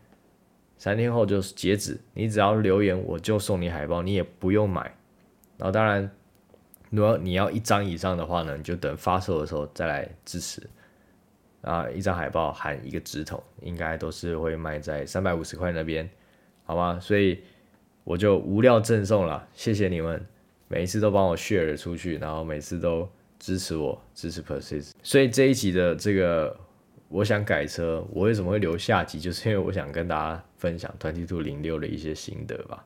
[0.76, 1.98] 三天后就是截止。
[2.12, 4.82] 你只要留言，我就送你海报，你也不用买。
[5.56, 6.10] 然后当然，
[6.90, 10.62] 如果你要一张以上的话呢，你就等发售的时候再来支持。
[11.62, 16.06] 啊，一张海报含一个纸筒，应该都是会卖在三百五十块那边，
[16.64, 17.00] 好吗？
[17.00, 17.42] 所以
[18.04, 20.22] 我就无料赠送了，谢谢你们。
[20.68, 23.08] 每一次都帮我 share 出去，然后每次都
[23.38, 24.90] 支持我，支持 Persist。
[25.02, 26.54] 所以这一集的这个
[27.14, 32.84] 我想改车，我为什么会留下集，就是因为我想跟大家分享 Twenty Two 零六的一些心得吧。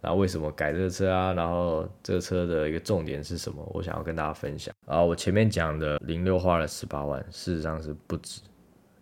[0.00, 1.34] 然后为什么改这个车啊？
[1.34, 3.62] 然后这个车的一个重点是什么？
[3.74, 4.74] 我想要跟大家分享。
[4.86, 8.40] 然后我前面讲的零六花了十八万，事实上是不止，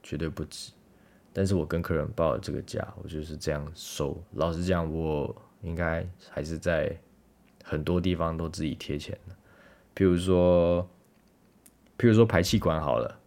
[0.02, 0.72] 绝对不止。
[1.32, 4.20] 但是我跟客人报了这个价，我就是这样收。
[4.32, 5.32] 老实讲，我
[5.62, 6.96] 应该还是在。
[7.66, 9.34] 很多地方都自己贴钱的，
[9.96, 10.86] 譬如说，
[11.96, 13.18] 譬如说排气管好了，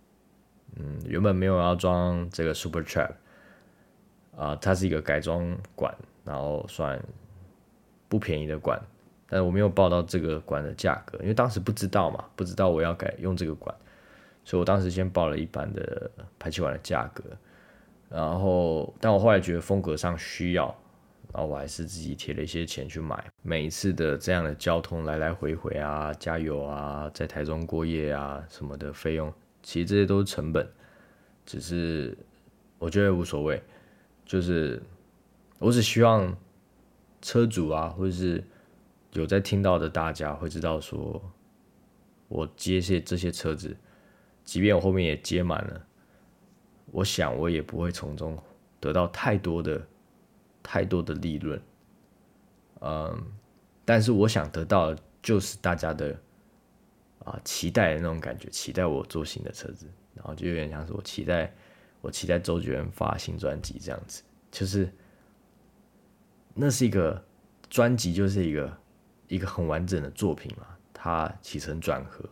[0.79, 3.11] 嗯，原本没有要装这个 Super Trap，
[4.35, 7.01] 啊，它是一个改装管，然后算
[8.07, 8.81] 不便宜的管，
[9.27, 13.75] 但是我没有报到这个管的价格，因为当时不知道嘛，不知道我要改用这个管，
[14.43, 17.23] 所以我当时先报了一般的排气管的价格，
[18.09, 20.75] 然后，但我后来觉得风格上需要。
[21.33, 29.31] 然后我还是自己贴了一些钱去买，每一次的这样的交通来来回回啊，加油啊，在台中过夜啊什么的费用，
[29.67, 30.65] 其实这些都是成本，
[31.45, 32.17] 只是
[32.79, 33.61] 我觉得无所谓，
[34.25, 34.81] 就是
[35.59, 36.37] 我只希望
[37.21, 38.41] 车主啊，或者是
[39.11, 41.21] 有在听到的大家会知道说，
[42.29, 43.75] 我接些这些车子，
[44.45, 45.85] 即便我后面也接满了，
[46.93, 48.41] 我想我也不会从中
[48.79, 49.85] 得到太多的。
[50.69, 51.61] 太多的利润，
[52.81, 53.23] 嗯，
[53.85, 56.19] 但是我想得到就是大家的
[57.27, 61.53] 啊期待的那种感觉，期待我做新的车子，然后就有点像是我期待
[61.99, 64.89] 我期待周杰伦发新专辑这样子，就是
[66.53, 67.21] 那是一个
[67.69, 68.77] 专辑，就是一个
[69.27, 72.23] 一个很完整的作品嘛，它起承转合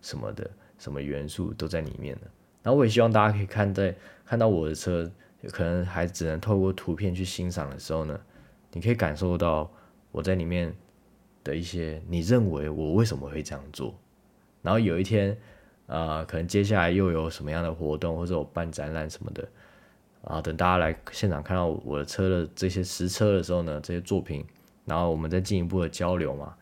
[0.00, 2.22] 什么的，什么元素都在里面的。
[2.62, 5.10] 然后我也希望大家可以看在看到我的车，
[5.50, 8.20] 可能还只能透过图片去欣赏的时候呢，
[8.72, 9.70] 你可以感受到
[10.10, 10.74] 我在里面
[11.44, 13.94] 的一些你认为我为什么会这样做。
[14.62, 15.36] 然后有一天，
[15.86, 19.48] 呃，可能接下来又有什么样的活动，或者我办展览什么的，
[20.24, 24.44] 啊，等大家来现场看到我的车的这些实车的时候呢，这些作品，
[24.86, 26.54] 然后我们再进一步的交流嘛，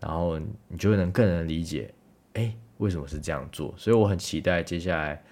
[0.00, 0.38] 然后
[0.68, 1.94] 你就会能更能理解，
[2.34, 3.72] 哎，为什么是这样做？
[3.76, 5.22] 所以我很期待接下来。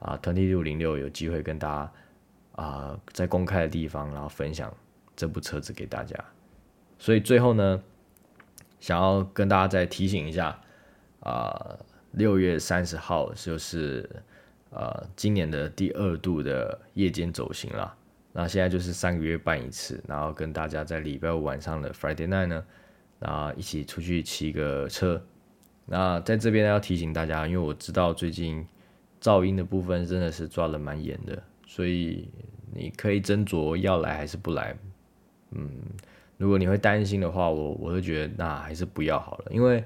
[0.00, 1.92] 啊，twenty 六零六有机会跟大家
[2.52, 4.72] 啊，在公开的地方，然后分享
[5.14, 6.16] 这部车子给大家。
[6.98, 7.82] 所以最后呢，
[8.80, 10.58] 想要跟大家再提醒一下
[11.20, 11.78] 啊，
[12.12, 14.08] 六月三十号就是
[14.70, 17.94] 呃今年的第二度的夜间走行了。
[18.32, 22.64] 那现在就是三个月办一次，然后跟大家在礼拜五晚上的 Friday night 呢，
[23.18, 25.22] 然后一起出去骑个车。
[25.86, 28.66] 那在这边要提醒大家，因为我知道最近。
[29.22, 32.26] 噪音的部分真的是抓的蛮严的，所以
[32.72, 34.74] 你可以斟酌要来还是不来。
[35.50, 35.70] 嗯，
[36.38, 39.84] 如果你会担心的话，我我会觉得那还是不要好了，因为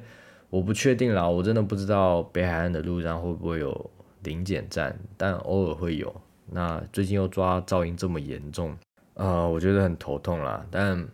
[0.55, 3.91] 我不确定啦，我真的不知道北海岸的路上会不会有
[4.23, 6.15] 零检站，但偶尔会有。
[6.47, 8.77] 那最近又抓噪音这么严重，
[9.15, 10.65] 呃，我觉得很头痛啦。
[10.71, 11.09] 但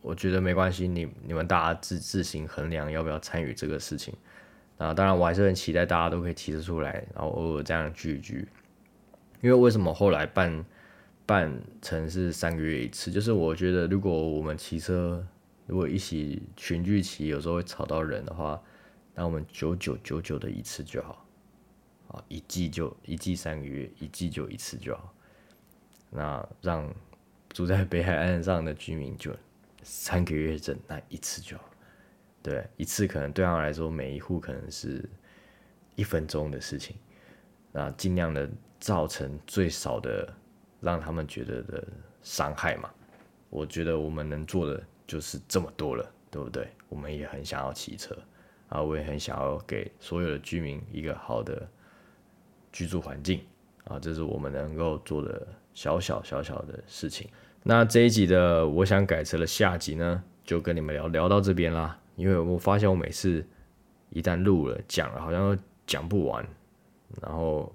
[0.00, 4.14] 我觉得没关系，你你们大家自自行衡量要不要参与这个事情。
[4.78, 8.48] 啊，当然我还是很期待大家都可以提得出来，然后偶尔这样聚一聚。
[9.42, 10.64] 因为为什么后来办
[11.26, 13.10] 办成是三个月一次？
[13.10, 15.22] 就是我觉得如果我们骑车，
[15.68, 18.60] 如果一起群聚起，有时候会吵到人的话，
[19.14, 21.24] 那我们九九九九的一次就好。
[22.08, 25.12] 啊，一季就一季三个月，一季就一次就好。
[26.08, 26.90] 那让
[27.50, 29.30] 住在北海岸上的居民就
[29.82, 31.64] 三个月整那一次就好。
[32.42, 35.06] 对，一次可能对他来说，每一户可能是
[35.96, 36.96] 一分钟的事情，
[37.72, 38.48] 那尽量的
[38.80, 40.32] 造成最少的
[40.80, 41.86] 让他们觉得的
[42.22, 42.88] 伤害嘛。
[43.50, 46.68] 我觉得我们能做的就是这么多了，对不对？
[46.88, 48.16] 我们也很想要骑车，
[48.68, 51.66] 啊，我也很想要给所有的居民一个好的
[52.70, 53.40] 居住环境，
[53.84, 57.28] 啊，这是我们能够做的小小小小的事情。
[57.62, 61.98] 那这一集的我想改车的下集呢，就跟你们聊聊到这边啦。
[62.16, 63.46] 因为我发现我每次
[64.10, 66.46] 一旦录了讲了，好像讲不完，
[67.22, 67.72] 然后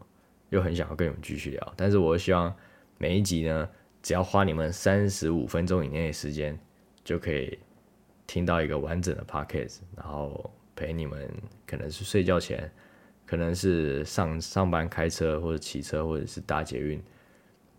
[0.49, 2.53] 又很想要跟你们继续聊，但是我希望
[2.97, 3.67] 每一集呢，
[4.01, 6.59] 只要花你们三十五分钟以内的时间，
[7.03, 7.57] 就可以
[8.25, 11.29] 听到一个完整的 podcast，然后陪你们，
[11.67, 12.71] 可能是睡觉前，
[13.25, 17.03] 可能是上上班开车或者骑车或者是搭捷运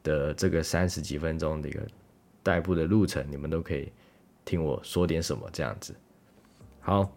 [0.03, 1.81] 的这个三十几分钟的一个
[2.43, 3.91] 代步的路程，你们都可以
[4.45, 5.95] 听我说点什么这样子。
[6.81, 7.11] 好，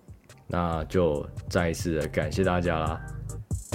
[0.47, 3.05] 那就再一次的感谢大家啦！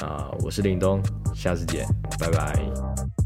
[0.03, 1.03] 啊，我是林东，
[1.35, 1.87] 下次见，
[2.19, 3.22] 拜拜。